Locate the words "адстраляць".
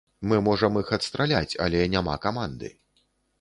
0.97-1.59